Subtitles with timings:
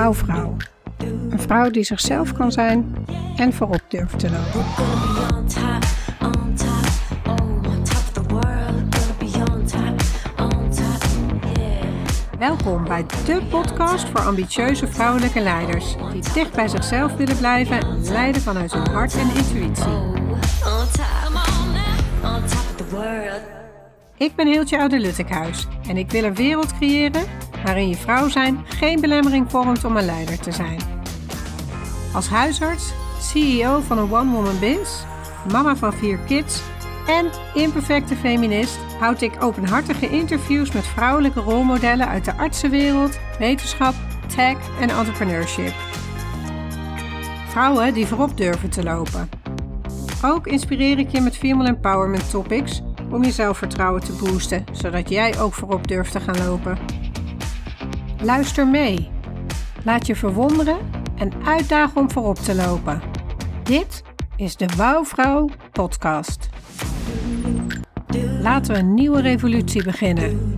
[0.00, 2.94] Een vrouw die zichzelf kan zijn
[3.36, 4.64] en voorop durft te lopen.
[12.38, 18.02] Welkom bij de podcast voor ambitieuze vrouwelijke leiders die dicht bij zichzelf willen blijven en
[18.02, 19.98] leiden vanuit hun hart en intuïtie.
[24.16, 27.24] Ik ben Hiltje Oude-Luttekhuis en ik wil een wereld creëren
[27.64, 30.80] waarin je vrouw zijn geen belemmering vormt om een leider te zijn.
[32.14, 35.04] Als huisarts, CEO van een one-woman biz,
[35.52, 36.62] mama van vier kids
[37.06, 43.94] en imperfecte feminist houd ik openhartige interviews met vrouwelijke rolmodellen uit de artsenwereld, wetenschap,
[44.26, 45.74] tech en entrepreneurship.
[47.48, 49.28] Vrouwen die voorop durven te lopen.
[50.24, 55.40] Ook inspireer ik je met female empowerment topics om je zelfvertrouwen te boosten, zodat jij
[55.40, 56.78] ook voorop durft te gaan lopen.
[58.22, 59.10] Luister mee.
[59.84, 60.78] Laat je verwonderen
[61.16, 63.02] en uitdagen om voorop te lopen.
[63.62, 64.02] Dit
[64.36, 66.48] is de Wouwvrouw podcast.
[68.40, 70.52] Laten we een nieuwe revolutie beginnen.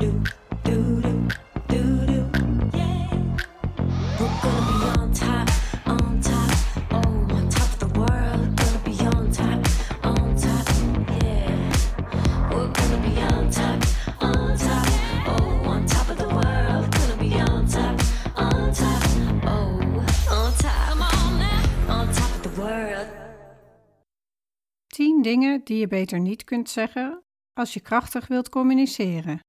[25.22, 29.40] Dingen die je beter niet kunt zeggen als je krachtig wilt communiceren.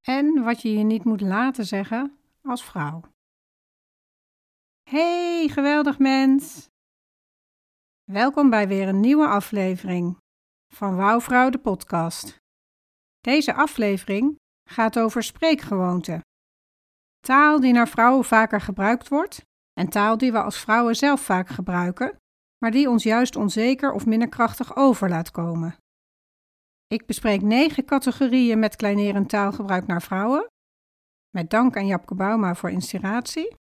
[0.00, 3.02] En wat je je niet moet laten zeggen als vrouw.
[4.90, 6.68] Hey, geweldig mens!
[8.04, 10.18] Welkom bij weer een nieuwe aflevering
[10.74, 12.36] van Wouwvrouw de podcast.
[13.20, 14.36] Deze aflevering
[14.70, 16.20] gaat over spreekgewoonten.
[17.20, 19.40] Taal die naar vrouwen vaker gebruikt wordt
[19.72, 22.16] en taal die we als vrouwen zelf vaak gebruiken,
[22.58, 25.76] maar die ons juist onzeker of minder krachtig over laat komen.
[26.86, 30.46] Ik bespreek negen categorieën met kleinerend taalgebruik naar vrouwen,
[31.30, 33.54] met dank aan Japke Bauma voor inspiratie.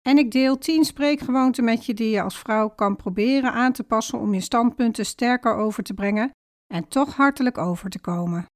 [0.00, 3.84] En ik deel 10 spreekgewoonten met je die je als vrouw kan proberen aan te
[3.84, 6.30] passen om je standpunten sterker over te brengen
[6.66, 8.46] en toch hartelijk over te komen.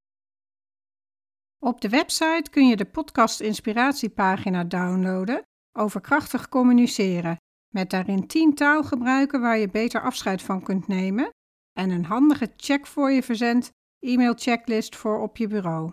[1.58, 5.42] Op de website kun je de podcast inspiratiepagina downloaden
[5.78, 7.36] over krachtig communiceren
[7.68, 11.30] met daarin 10 taalgebruiken waar je beter afscheid van kunt nemen
[11.72, 15.92] en een handige check voor je verzend e-mail checklist voor op je bureau.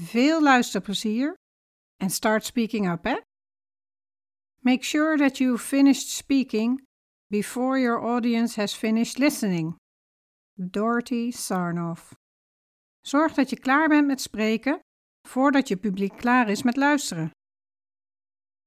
[0.00, 1.34] Veel luisterplezier
[1.96, 3.16] en start speaking up, hè?
[4.58, 6.86] Make sure that you've finished speaking
[7.26, 9.76] before your audience has finished listening.
[10.52, 12.14] Dorothy Sarnoff.
[13.00, 14.78] Zorg dat je klaar bent met spreken
[15.28, 17.30] voordat je publiek klaar is met luisteren.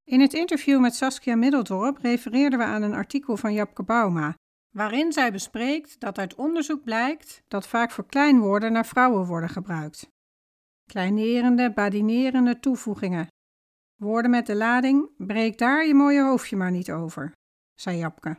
[0.05, 4.35] In het interview met Saskia Middeldorp refereerden we aan een artikel van Japke Bauma,
[4.69, 10.07] waarin zij bespreekt dat uit onderzoek blijkt dat vaak verkleinwoorden naar vrouwen worden gebruikt.
[10.85, 13.27] Kleinerende, badinerende toevoegingen.
[13.95, 17.31] Woorden met de lading, breek daar je mooie hoofdje maar niet over,
[17.73, 18.37] zei Japke.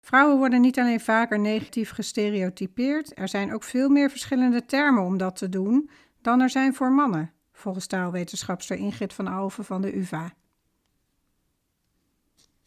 [0.00, 5.18] Vrouwen worden niet alleen vaker negatief gestereotypeerd, er zijn ook veel meer verschillende termen om
[5.18, 9.96] dat te doen dan er zijn voor mannen volgens taalwetenschapster Ingrid van Alven van de
[9.96, 10.32] UvA.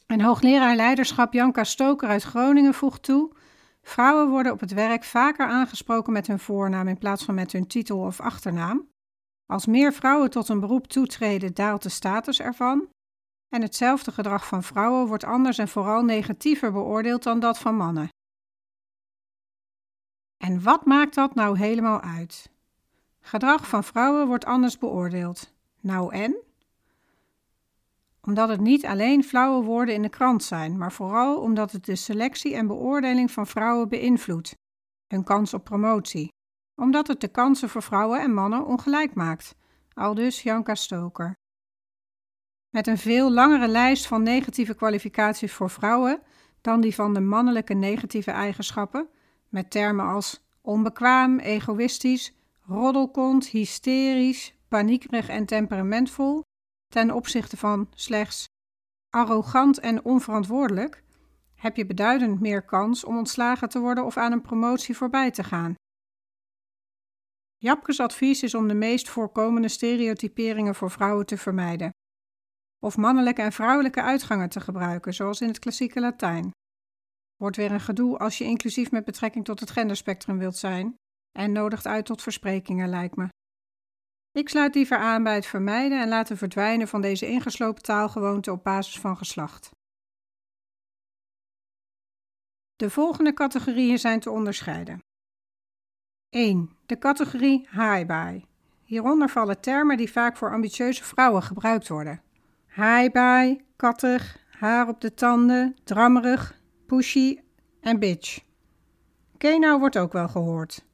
[0.06, 3.32] En hoogleraar leiderschap Janka Stoker uit Groningen voegt toe:
[3.82, 7.68] Vrouwen worden op het werk vaker aangesproken met hun voornaam in plaats van met hun
[7.68, 8.88] titel of achternaam.
[9.46, 12.88] Als meer vrouwen tot een beroep toetreden, daalt de status ervan.
[13.50, 18.10] En hetzelfde gedrag van vrouwen wordt anders en vooral negatiever beoordeeld dan dat van mannen.
[20.38, 22.52] En wat maakt dat nou helemaal uit?
[23.30, 25.54] Gedrag van vrouwen wordt anders beoordeeld.
[25.80, 26.38] Nou en?
[28.22, 31.96] Omdat het niet alleen flauwe woorden in de krant zijn, maar vooral omdat het de
[31.96, 34.56] selectie en beoordeling van vrouwen beïnvloedt,
[35.08, 36.34] hun kans op promotie.
[36.76, 39.56] Omdat het de kansen voor vrouwen en mannen ongelijk maakt.
[39.94, 41.34] Aldus Janka Stoker.
[42.70, 46.22] Met een veel langere lijst van negatieve kwalificaties voor vrouwen
[46.62, 49.10] dan die van de mannelijke negatieve eigenschappen,
[49.50, 52.38] met termen als onbekwaam, egoïstisch,
[52.70, 56.42] roddelkont, hysterisch, paniekerig en temperamentvol,
[56.88, 58.46] ten opzichte van slechts
[59.10, 61.04] arrogant en onverantwoordelijk,
[61.56, 65.44] heb je beduidend meer kans om ontslagen te worden of aan een promotie voorbij te
[65.44, 65.74] gaan.
[67.58, 71.90] Japkes advies is om de meest voorkomende stereotyperingen voor vrouwen te vermijden,
[72.80, 76.52] of mannelijke en vrouwelijke uitgangen te gebruiken, zoals in het klassieke Latijn.
[77.36, 80.96] Wordt weer een gedoe als je inclusief met betrekking tot het genderspectrum wilt zijn,
[81.40, 83.28] en nodigt uit tot versprekingen, lijkt me.
[84.32, 88.64] Ik sluit liever aan bij het vermijden en laten verdwijnen van deze ingeslopen taalgewoonte op
[88.64, 89.72] basis van geslacht.
[92.76, 95.00] De volgende categorieën zijn te onderscheiden.
[96.30, 96.78] 1.
[96.86, 98.44] De categorie high-by.
[98.84, 102.22] Hieronder vallen termen die vaak voor ambitieuze vrouwen gebruikt worden.
[102.68, 107.40] High-by, kattig, haar op de tanden, drammerig, pushy
[107.82, 108.40] en bitch.
[109.38, 110.88] Kenau wordt ook wel gehoord.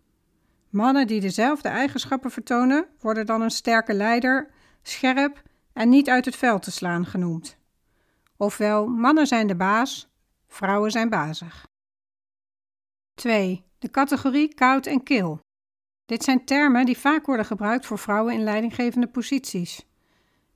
[0.76, 4.50] Mannen die dezelfde eigenschappen vertonen, worden dan een sterke leider,
[4.82, 5.42] scherp
[5.74, 7.58] en niet uit het veld te slaan genoemd.
[8.38, 10.10] Ofwel, mannen zijn de baas,
[10.48, 11.68] vrouwen zijn bazig.
[13.14, 13.64] 2.
[13.80, 15.40] De categorie koud en kil.
[16.06, 19.86] Dit zijn termen die vaak worden gebruikt voor vrouwen in leidinggevende posities.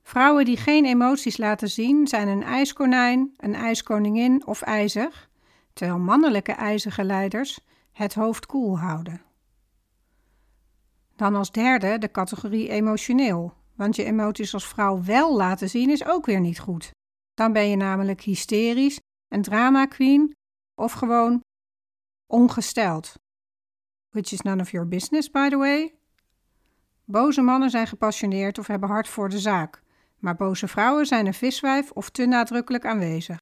[0.02, 5.30] Vrouwen die geen emoties laten zien zijn een ijskonijn, een ijskoningin of ijzig,
[5.72, 7.60] terwijl mannelijke ijzige leiders
[7.92, 9.28] het hoofd koel houden.
[11.20, 16.04] Dan als derde de categorie emotioneel, want je emoties als vrouw wel laten zien is
[16.04, 16.90] ook weer niet goed.
[17.34, 20.34] Dan ben je namelijk hysterisch, een drama queen
[20.74, 21.40] of gewoon
[22.26, 23.14] ongesteld.
[24.08, 25.94] Which is none of your business, by the way.
[27.04, 29.82] Boze mannen zijn gepassioneerd of hebben hart voor de zaak,
[30.18, 33.36] maar boze vrouwen zijn een viswijf of te nadrukkelijk aanwezig.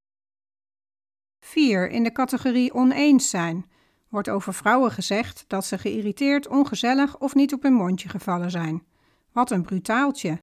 [1.45, 1.91] 4.
[1.91, 3.71] In de categorie oneens zijn
[4.09, 8.87] wordt over vrouwen gezegd dat ze geïrriteerd, ongezellig of niet op hun mondje gevallen zijn.
[9.33, 10.39] Wat een brutaaltje.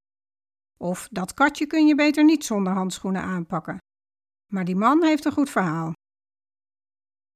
[0.77, 3.77] Of dat katje kun je beter niet zonder handschoenen aanpakken.
[4.51, 5.93] Maar die man heeft een goed verhaal.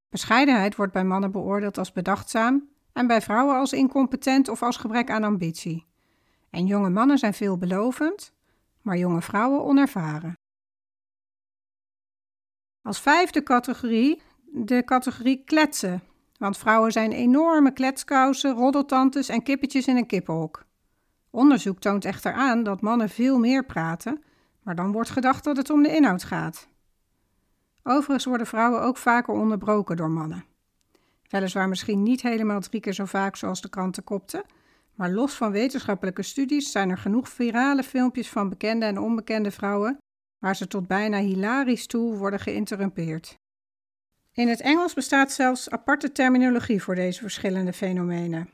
[0.09, 5.09] Bescheidenheid wordt bij mannen beoordeeld als bedachtzaam en bij vrouwen als incompetent of als gebrek
[5.09, 5.87] aan ambitie.
[6.49, 8.33] En jonge mannen zijn veelbelovend,
[8.81, 10.33] maar jonge vrouwen onervaren.
[12.81, 14.21] Als vijfde categorie
[14.51, 16.03] de categorie kletsen,
[16.39, 20.65] want vrouwen zijn enorme kletskousen, roddeltantes en kippetjes in een kippenhok.
[21.29, 24.23] Onderzoek toont echter aan dat mannen veel meer praten,
[24.63, 26.67] maar dan wordt gedacht dat het om de inhoud gaat.
[27.83, 30.45] Overigens worden vrouwen ook vaker onderbroken door mannen.
[31.29, 34.43] Weliswaar misschien niet helemaal drie keer zo vaak zoals de kranten kopten,
[34.95, 39.97] maar los van wetenschappelijke studies zijn er genoeg virale filmpjes van bekende en onbekende vrouwen
[40.39, 43.38] waar ze tot bijna hilarisch toe worden geïnterrumpeerd.
[44.33, 48.49] In het Engels bestaat zelfs aparte terminologie voor deze verschillende fenomenen.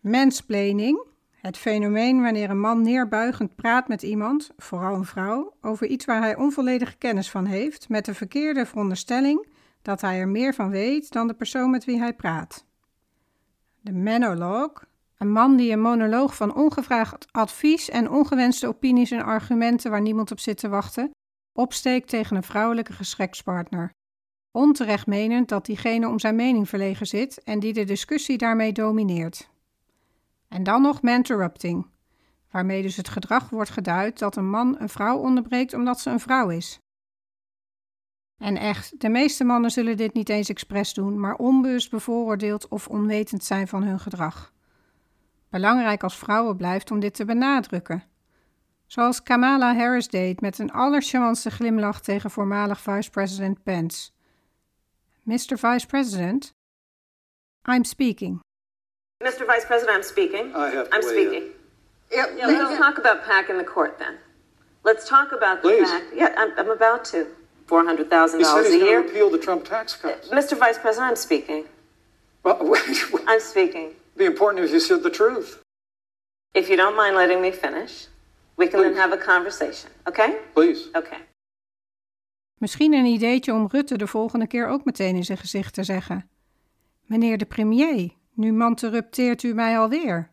[0.00, 6.04] Mansplaining, het fenomeen wanneer een man neerbuigend praat met iemand, vooral een vrouw, over iets
[6.04, 9.46] waar hij onvolledige kennis van heeft, met de verkeerde veronderstelling
[9.82, 12.64] dat hij er meer van weet dan de persoon met wie hij praat.
[13.80, 14.86] De monologue,
[15.18, 20.30] een man die een monoloog van ongevraagd advies en ongewenste opinies en argumenten waar niemand
[20.30, 21.10] op zit te wachten,
[21.52, 23.90] opsteekt tegen een vrouwelijke gesprekspartner.
[24.56, 29.50] Onterecht menend dat diegene om zijn mening verlegen zit en die de discussie daarmee domineert.
[30.48, 31.86] En dan nog mentorrupting,
[32.50, 36.20] waarmee dus het gedrag wordt geduid dat een man een vrouw onderbreekt omdat ze een
[36.20, 36.80] vrouw is.
[38.38, 42.88] En echt, de meeste mannen zullen dit niet eens expres doen, maar onbewust bevooroordeeld of
[42.88, 44.52] onwetend zijn van hun gedrag.
[45.50, 48.04] Belangrijk als vrouwen blijft om dit te benadrukken.
[48.86, 54.14] Zoals Kamala Harris deed met een allercharmantste glimlach tegen voormalig vice-president Pence.
[55.28, 55.58] Mr.
[55.58, 56.52] Vice President,
[57.64, 58.40] I'm speaking.
[59.22, 59.46] Mr.
[59.46, 60.54] Vice President, I'm speaking.
[60.54, 61.42] I have to I'm speaking.
[61.42, 61.52] in.
[62.12, 64.18] Yeah, let's talk about PAC in the court then.
[64.84, 65.90] Let's talk about the Please.
[65.90, 66.02] PAC.
[66.14, 67.26] Yeah, I'm, I'm about to.
[67.66, 69.02] Four hundred thousand He said dollars he's a going year.
[69.02, 70.30] to repeal the Trump tax cuts.
[70.30, 70.56] Uh, Mr.
[70.56, 71.64] Vice President, I'm speaking.
[72.44, 73.24] Well, wait, wait.
[73.26, 73.86] I'm speaking.
[73.86, 75.60] It'd be important if you said the truth.
[76.54, 78.06] If you don't mind letting me finish,
[78.56, 79.90] we can then have a conversation.
[80.06, 80.38] Okay?
[80.54, 80.86] Please.
[80.94, 81.18] Okay.
[82.58, 86.28] Misschien een ideetje om Rutte de volgende keer ook meteen in zijn gezicht te zeggen.
[87.02, 90.30] Meneer de premier, nu manterrupteert u mij alweer.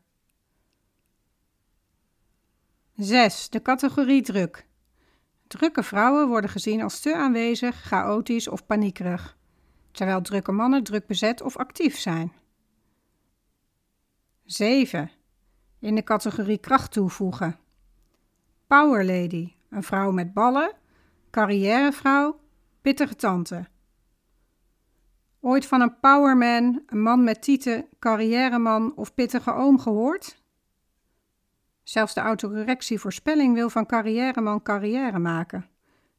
[2.96, 3.50] 6.
[3.50, 4.65] De categorie druk.
[5.48, 9.38] Drukke vrouwen worden gezien als te aanwezig, chaotisch of paniekerig,
[9.92, 12.34] terwijl drukke mannen druk bezet of actief zijn.
[14.46, 15.12] 7.
[15.80, 17.60] In de categorie kracht toevoegen.
[18.68, 20.75] Power lady, een vrouw met ballen,
[21.34, 22.40] carrièrevrouw,
[22.82, 23.66] pittige tante.
[25.40, 30.44] Ooit van een powerman, een man met tieten, carrièreman of pittige oom gehoord?
[31.84, 35.70] Zelfs de autocorrectievoorspelling wil van carrièreman carrière maken.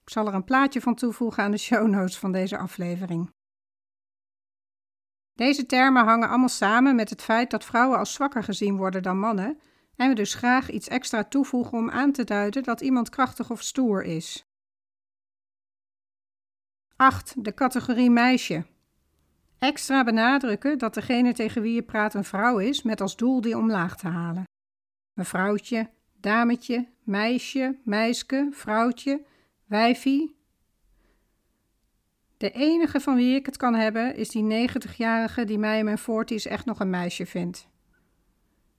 [0.02, 3.30] Ik zal er een plaatje van toevoegen aan de show notes van deze aflevering.
[5.34, 9.18] Deze termen hangen allemaal samen met het feit dat vrouwen als zwakker gezien worden dan
[9.18, 9.60] mannen
[9.96, 13.62] en we dus graag iets extra toevoegen om aan te duiden dat iemand krachtig of
[13.62, 14.48] stoer is.
[16.96, 17.44] 8.
[17.44, 18.64] De categorie meisje.
[19.58, 23.58] Extra benadrukken dat degene tegen wie je praat een vrouw is met als doel die
[23.58, 24.44] omlaag te halen.
[25.12, 29.24] mevrouwtje, dametje, meisje, meiske, vrouwtje,
[29.64, 30.36] wijfie.
[32.36, 35.98] De enige van wie ik het kan hebben is die 90-jarige die mij in mijn
[35.98, 37.68] forties echt nog een meisje vindt.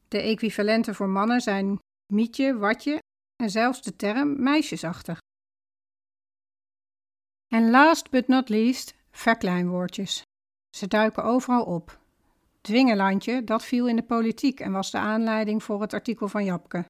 [0.08, 1.80] De equivalenten voor mannen zijn
[2.14, 3.02] mietje, watje
[3.36, 5.20] en zelfs de term meisjesachtig.
[7.48, 10.24] En last but not least, verkleinwoordjes.
[10.70, 12.00] Ze duiken overal op.
[12.62, 16.86] Dwingelandje, dat viel in de politiek en was de aanleiding voor het artikel van Japke.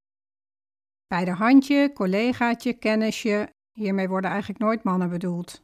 [1.08, 5.64] Bij de handje, collegaatje, kennisje, hiermee worden eigenlijk nooit mannen bedoeld.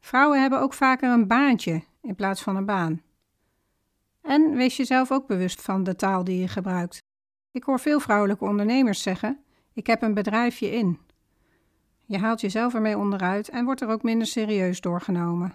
[0.00, 3.02] Vrouwen hebben ook vaker een baantje in plaats van een baan.
[4.20, 7.02] En wees jezelf ook bewust van de taal die je gebruikt.
[7.50, 10.98] Ik hoor veel vrouwelijke ondernemers zeggen: Ik heb een bedrijfje in.
[12.06, 15.54] Je haalt jezelf ermee onderuit en wordt er ook minder serieus doorgenomen.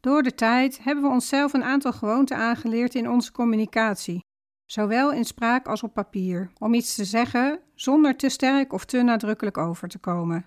[0.00, 4.24] Door de tijd hebben we onszelf een aantal gewoonten aangeleerd in onze communicatie,
[4.66, 9.02] zowel in spraak als op papier, om iets te zeggen zonder te sterk of te
[9.02, 10.46] nadrukkelijk over te komen.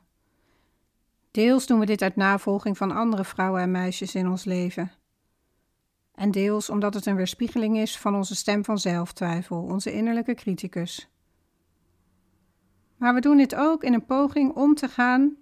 [1.32, 4.92] Deels doen we dit uit navolging van andere vrouwen en meisjes in ons leven.
[6.14, 11.10] En deels omdat het een weerspiegeling is van onze stem van zelftwijfel, onze innerlijke criticus.
[12.98, 15.38] Maar we doen dit ook in een poging om te gaan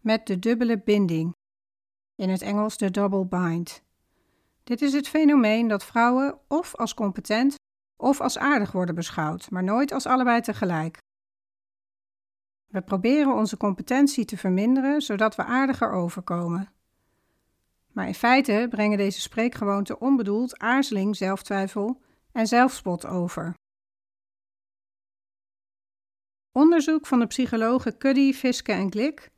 [0.00, 1.34] met de dubbele binding,
[2.14, 3.82] in het Engels de double bind.
[4.64, 7.54] Dit is het fenomeen dat vrouwen of als competent
[7.96, 10.98] of als aardig worden beschouwd, maar nooit als allebei tegelijk.
[12.66, 16.72] We proberen onze competentie te verminderen zodat we aardiger overkomen.
[17.92, 22.00] Maar in feite brengen deze spreekgewoonten onbedoeld aarzeling, zelftwijfel
[22.32, 23.54] en zelfspot over.
[26.52, 29.30] Onderzoek van de psychologen Cuddy, Fiske en Glick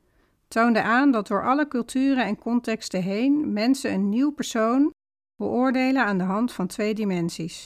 [0.47, 4.93] toonde aan dat door alle culturen en contexten heen mensen een nieuw persoon
[5.35, 7.63] beoordelen aan de hand van twee dimensies.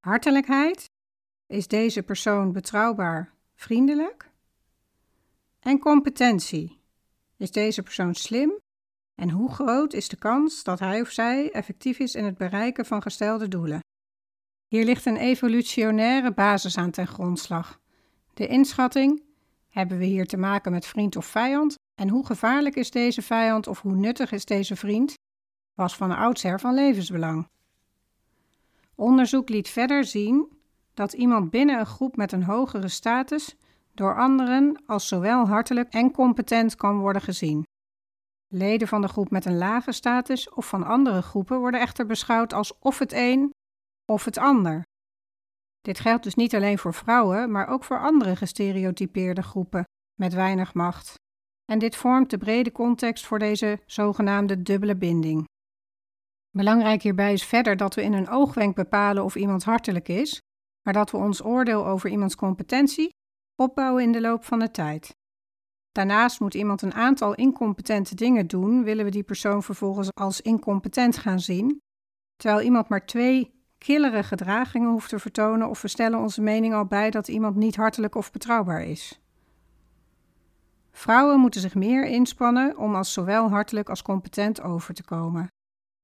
[0.00, 0.84] Hartelijkheid,
[1.46, 4.30] is deze persoon betrouwbaar, vriendelijk?
[5.60, 6.80] En competentie,
[7.36, 8.58] is deze persoon slim
[9.14, 12.86] en hoe groot is de kans dat hij of zij effectief is in het bereiken
[12.86, 13.80] van gestelde doelen?
[14.68, 17.80] Hier ligt een evolutionaire basis aan ten grondslag.
[18.34, 19.22] De inschatting:
[19.68, 21.74] hebben we hier te maken met vriend of vijand?
[21.94, 25.14] En hoe gevaarlijk is deze vijand of hoe nuttig is deze vriend?
[25.74, 27.48] Was van oudsher van levensbelang.
[28.94, 30.52] Onderzoek liet verder zien
[30.94, 33.56] dat iemand binnen een groep met een hogere status
[33.94, 37.66] door anderen als zowel hartelijk en competent kan worden gezien.
[38.48, 42.52] Leden van de groep met een lage status of van andere groepen worden echter beschouwd
[42.52, 43.50] als of het een
[44.06, 44.82] of het ander.
[45.82, 49.84] Dit geldt dus niet alleen voor vrouwen, maar ook voor andere gestereotypeerde groepen
[50.20, 51.14] met weinig macht.
[51.64, 55.44] En dit vormt de brede context voor deze zogenaamde dubbele binding.
[56.50, 60.40] Belangrijk hierbij is verder dat we in een oogwenk bepalen of iemand hartelijk is,
[60.82, 63.08] maar dat we ons oordeel over iemands competentie
[63.56, 65.16] opbouwen in de loop van de tijd.
[65.92, 71.16] Daarnaast moet iemand een aantal incompetente dingen doen, willen we die persoon vervolgens als incompetent
[71.16, 71.80] gaan zien,
[72.36, 76.84] terwijl iemand maar twee killere gedragingen hoeft te vertonen of we stellen onze mening al
[76.84, 79.20] bij dat iemand niet hartelijk of betrouwbaar is.
[80.90, 85.46] Vrouwen moeten zich meer inspannen om als zowel hartelijk als competent over te komen.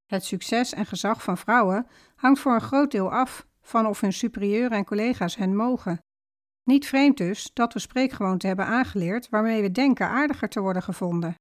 [0.07, 4.13] Het succes en gezag van vrouwen hangt voor een groot deel af van of hun
[4.13, 5.99] superieuren en collega's hen mogen.
[6.65, 11.35] Niet vreemd dus dat we spreekgewoonten hebben aangeleerd waarmee we denken aardiger te worden gevonden.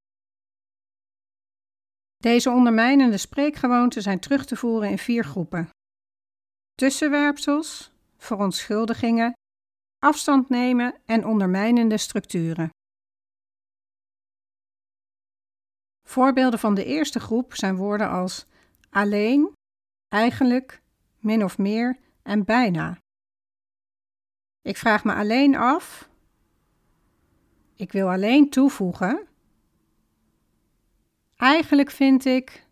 [2.18, 5.70] Deze ondermijnende spreekgewoonten zijn terug te voeren in vier groepen:
[6.78, 9.34] tussenwerpsels, verontschuldigingen,
[10.00, 12.70] afstand nemen en ondermijnende structuren.
[16.08, 18.46] Voorbeelden van de eerste groep zijn woorden als
[18.90, 19.54] alleen,
[20.08, 20.82] eigenlijk,
[21.20, 22.98] min of meer en bijna.
[24.62, 26.10] Ik vraag me alleen af.
[27.76, 29.28] Ik wil alleen toevoegen.
[31.36, 32.68] Eigenlijk vind ik.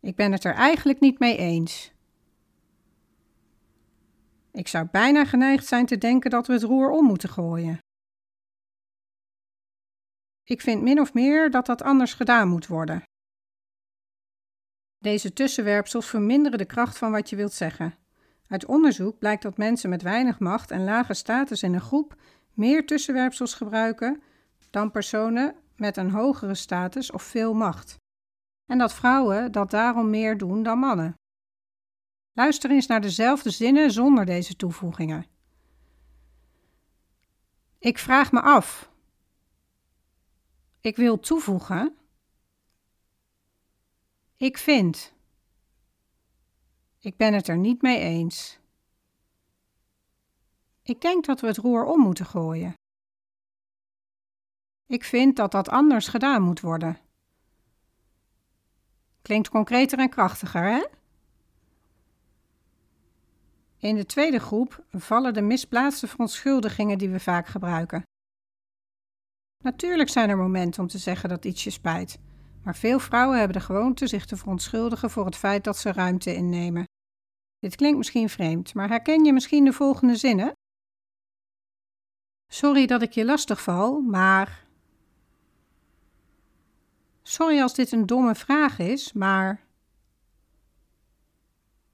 [0.00, 1.94] Ik ben het er eigenlijk niet mee eens.
[4.56, 7.78] Ik zou bijna geneigd zijn te denken dat we het roer om moeten gooien.
[10.44, 13.02] Ik vind min of meer dat dat anders gedaan moet worden.
[14.98, 17.94] Deze tussenwerpsels verminderen de kracht van wat je wilt zeggen.
[18.46, 22.20] Uit onderzoek blijkt dat mensen met weinig macht en lage status in een groep
[22.52, 24.22] meer tussenwerpsels gebruiken
[24.70, 27.96] dan personen met een hogere status of veel macht.
[28.66, 31.14] En dat vrouwen dat daarom meer doen dan mannen.
[32.36, 35.26] Luister eens naar dezelfde zinnen zonder deze toevoegingen.
[37.78, 38.90] Ik vraag me af.
[40.80, 41.96] Ik wil toevoegen.
[44.36, 45.14] Ik vind.
[46.98, 48.58] Ik ben het er niet mee eens.
[50.82, 52.74] Ik denk dat we het roer om moeten gooien.
[54.86, 56.98] Ik vind dat dat anders gedaan moet worden.
[59.22, 60.84] Klinkt concreter en krachtiger, hè?
[63.86, 68.02] In de tweede groep vallen de misplaatste verontschuldigingen die we vaak gebruiken.
[69.64, 72.18] Natuurlijk zijn er momenten om te zeggen dat iets je spijt,
[72.62, 76.34] maar veel vrouwen hebben de gewoonte zich te verontschuldigen voor het feit dat ze ruimte
[76.34, 76.84] innemen.
[77.58, 80.52] Dit klinkt misschien vreemd, maar herken je misschien de volgende zinnen?
[82.52, 84.66] Sorry dat ik je lastig val, maar.
[87.22, 89.64] Sorry als dit een domme vraag is, maar.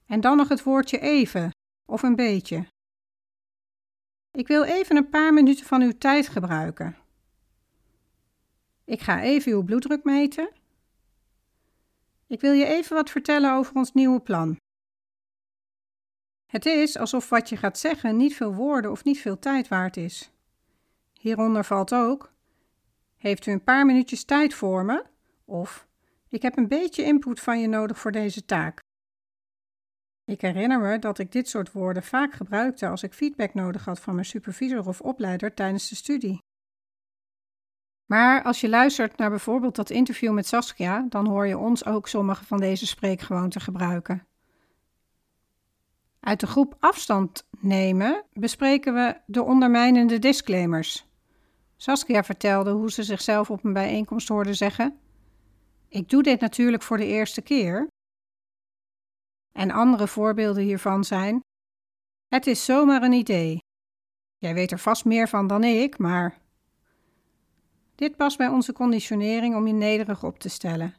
[0.07, 1.52] En dan nog het woordje even
[1.93, 2.67] of een beetje.
[4.31, 6.97] Ik wil even een paar minuten van uw tijd gebruiken.
[8.85, 10.51] Ik ga even uw bloeddruk meten.
[12.27, 14.57] Ik wil je even wat vertellen over ons nieuwe plan.
[16.47, 19.97] Het is alsof wat je gaat zeggen niet veel woorden of niet veel tijd waard
[19.97, 20.33] is.
[21.13, 22.33] Hieronder valt ook:
[23.17, 25.05] Heeft u een paar minuutjes tijd voor me?
[25.45, 25.87] Of
[26.29, 28.81] Ik heb een beetje input van je nodig voor deze taak.
[30.25, 34.01] Ik herinner me dat ik dit soort woorden vaak gebruikte als ik feedback nodig had
[34.01, 36.43] van mijn supervisor of opleider tijdens de studie.
[38.07, 42.09] Maar als je luistert naar bijvoorbeeld dat interview met Saskia, dan hoor je ons ook
[42.09, 44.27] sommige van deze spreekgewoonten gebruiken.
[46.21, 51.07] Uit de groep afstand nemen bespreken we de ondermijnende disclaimers.
[51.77, 54.99] Saskia vertelde hoe ze zichzelf op een bijeenkomst hoorde zeggen:
[55.89, 57.89] Ik doe dit natuurlijk voor de eerste keer.
[59.53, 61.41] En andere voorbeelden hiervan zijn:
[62.29, 63.59] Het is zomaar een idee.
[64.39, 66.39] Jij weet er vast meer van dan ik, maar.
[67.95, 70.95] Dit past bij onze conditionering om je nederig op te stellen.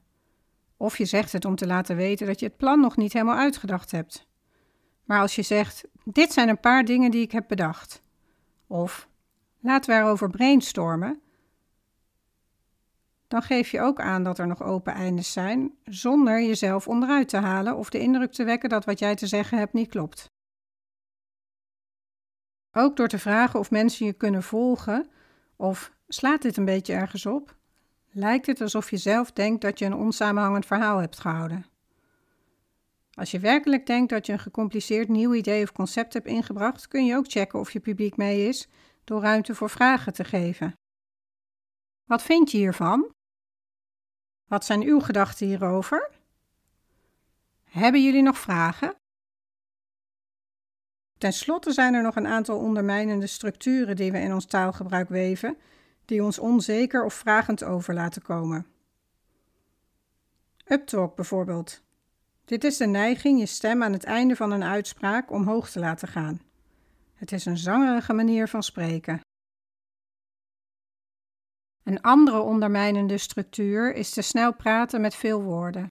[0.78, 3.38] Of je zegt het om te laten weten dat je het plan nog niet helemaal
[3.38, 4.28] uitgedacht hebt.
[5.04, 8.02] Maar als je zegt: Dit zijn een paar dingen die ik heb bedacht.
[8.68, 9.08] Of
[9.60, 11.23] laten we erover brainstormen.
[13.34, 17.38] Dan geef je ook aan dat er nog open eindes zijn, zonder jezelf onderuit te
[17.38, 20.26] halen of de indruk te wekken dat wat jij te zeggen hebt niet klopt.
[22.72, 25.10] Ook door te vragen of mensen je kunnen volgen
[25.56, 27.56] of slaat dit een beetje ergens op,
[28.12, 31.66] lijkt het alsof je zelf denkt dat je een onsamenhangend verhaal hebt gehouden.
[33.14, 37.06] Als je werkelijk denkt dat je een gecompliceerd nieuw idee of concept hebt ingebracht, kun
[37.06, 38.70] je ook checken of je publiek mee is
[39.04, 40.74] door ruimte voor vragen te geven.
[42.04, 43.12] Wat vind je hiervan?
[44.54, 46.10] Wat zijn uw gedachten hierover?
[47.64, 48.96] Hebben jullie nog vragen?
[51.18, 55.58] Ten slotte zijn er nog een aantal ondermijnende structuren die we in ons taalgebruik weven,
[56.06, 58.68] die ons onzeker of vragend over laten komen.
[60.66, 61.82] Uptalk bijvoorbeeld.
[62.46, 66.08] Dit is de neiging je stem aan het einde van een uitspraak omhoog te laten
[66.08, 66.42] gaan.
[67.14, 69.22] Het is een zangerige manier van spreken.
[71.84, 75.88] Een andere ondermijnende structuur is te snel praten met veel woorden.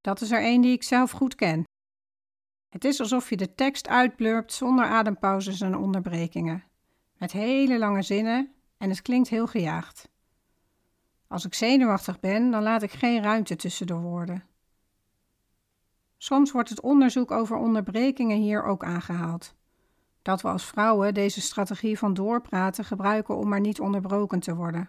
[0.00, 1.64] Dat is er een die ik zelf goed ken.
[2.68, 6.64] Het is alsof je de tekst uitblurpt zonder adempauzes en onderbrekingen,
[7.18, 10.08] met hele lange zinnen en het klinkt heel gejaagd.
[11.26, 14.44] Als ik zenuwachtig ben, dan laat ik geen ruimte tussen de woorden.
[16.16, 19.54] Soms wordt het onderzoek over onderbrekingen hier ook aangehaald.
[20.22, 24.88] Dat we als vrouwen deze strategie van doorpraten gebruiken om maar niet onderbroken te worden.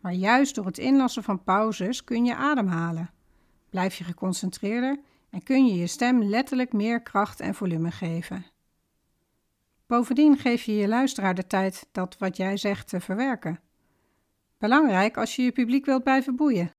[0.00, 3.10] Maar juist door het inlassen van pauzes kun je ademhalen.
[3.70, 8.44] Blijf je geconcentreerder en kun je je stem letterlijk meer kracht en volume geven.
[9.86, 13.60] Bovendien geef je je luisteraar de tijd dat wat jij zegt te verwerken.
[14.58, 16.72] Belangrijk als je je publiek wilt blijven boeien.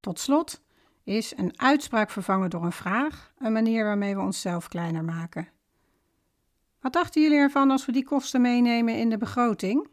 [0.00, 0.62] Tot slot
[1.04, 5.48] is een uitspraak vervangen door een vraag een manier waarmee we onszelf kleiner maken.
[6.88, 9.88] Wat dachten jullie ervan als we die kosten meenemen in de begroting?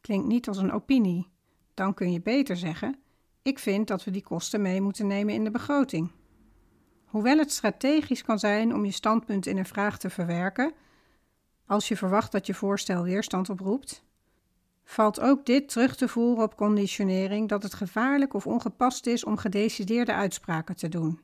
[0.00, 1.28] Klinkt niet als een opinie.
[1.74, 2.98] Dan kun je beter zeggen:
[3.42, 6.10] Ik vind dat we die kosten mee moeten nemen in de begroting.
[7.04, 10.72] Hoewel het strategisch kan zijn om je standpunt in een vraag te verwerken,
[11.66, 14.04] als je verwacht dat je voorstel weerstand oproept,
[14.84, 19.36] valt ook dit terug te voeren op conditionering dat het gevaarlijk of ongepast is om
[19.36, 21.20] gedecideerde uitspraken te doen.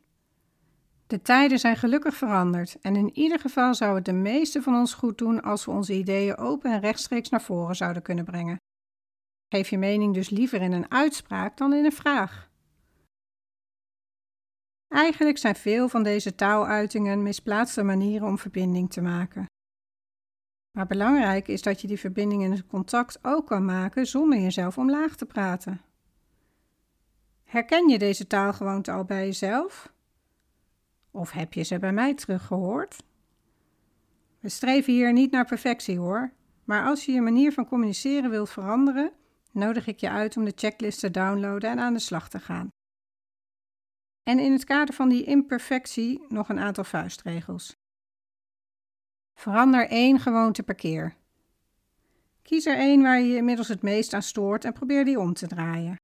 [1.09, 4.95] De tijden zijn gelukkig veranderd en in ieder geval zou het de meeste van ons
[4.95, 8.57] goed doen als we onze ideeën open en rechtstreeks naar voren zouden kunnen brengen.
[9.49, 12.51] Geef je mening dus liever in een uitspraak dan in een vraag.
[14.89, 19.47] Eigenlijk zijn veel van deze taaluitingen misplaatste manieren om verbinding te maken.
[20.77, 24.79] Maar belangrijk is dat je die verbinding en het contact ook kan maken zonder jezelf
[24.79, 25.81] omlaag te praten.
[27.45, 29.97] Herken je deze taalgewoonte al bij jezelf?
[31.11, 32.97] Of heb je ze bij mij teruggehoord?
[34.41, 36.33] We streven hier niet naar perfectie hoor,
[36.65, 39.13] maar als je je manier van communiceren wilt veranderen,
[39.53, 42.69] nodig ik je uit om de checklist te downloaden en aan de slag te gaan.
[44.23, 47.77] En in het kader van die imperfectie nog een aantal vuistregels.
[49.35, 51.17] Verander één gewoonte per keer.
[52.43, 55.35] Kies er één waar je je inmiddels het meest aan stoort en probeer die om
[55.35, 55.97] te draaien.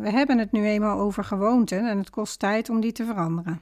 [0.00, 3.60] We hebben het nu eenmaal over gewoonten en het kost tijd om die te veranderen.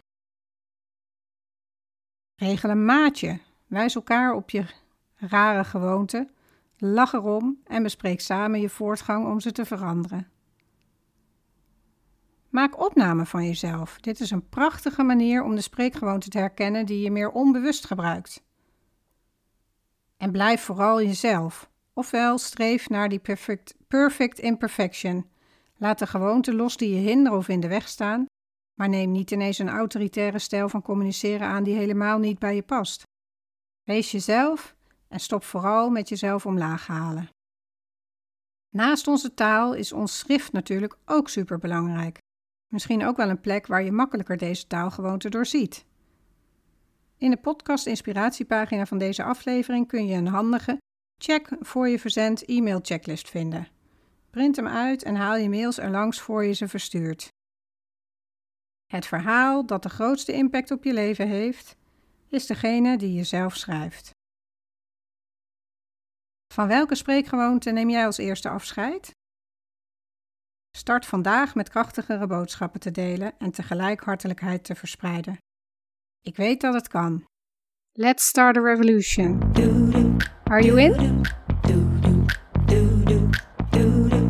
[2.34, 3.40] Regel een maatje.
[3.66, 4.66] Wijs elkaar op je
[5.14, 6.28] rare gewoonte,
[6.76, 10.28] lach erom en bespreek samen je voortgang om ze te veranderen.
[12.48, 14.00] Maak opname van jezelf.
[14.00, 18.44] Dit is een prachtige manier om de spreekgewoonte te herkennen die je meer onbewust gebruikt.
[20.16, 25.36] En blijf vooral jezelf, ofwel streef naar die perfect, perfect imperfection.
[25.78, 28.26] Laat de gewoonten los die je hinderen of in de weg staan,
[28.74, 32.62] maar neem niet ineens een autoritaire stijl van communiceren aan die helemaal niet bij je
[32.62, 33.02] past.
[33.82, 34.76] Wees jezelf
[35.08, 37.28] en stop vooral met jezelf omlaag halen.
[38.68, 42.18] Naast onze taal is ons schrift natuurlijk ook superbelangrijk.
[42.72, 45.84] Misschien ook wel een plek waar je makkelijker deze taalgewoonte doorziet.
[47.16, 50.78] In de podcast inspiratiepagina van deze aflevering kun je een handige
[51.22, 53.68] check voor je verzend e-mail checklist vinden.
[54.30, 57.28] Print hem uit en haal je mails er langs voor je ze verstuurt.
[58.86, 61.76] Het verhaal dat de grootste impact op je leven heeft,
[62.28, 64.10] is degene die je zelf schrijft.
[66.54, 69.10] Van welke spreekgewoonte neem jij als eerste afscheid?
[70.76, 75.36] Start vandaag met krachtigere boodschappen te delen en tegelijk hartelijkheid te verspreiden.
[76.20, 77.24] Ik weet dat het kan.
[77.92, 79.52] Let's start a revolution.
[80.44, 81.22] Are you in?
[83.78, 84.27] do do